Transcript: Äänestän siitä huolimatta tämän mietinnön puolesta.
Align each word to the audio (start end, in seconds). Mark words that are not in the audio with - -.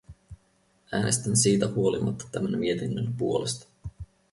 Äänestän 0.91 1.37
siitä 1.37 1.67
huolimatta 1.67 2.25
tämän 2.31 2.59
mietinnön 2.59 3.13
puolesta. 3.17 3.67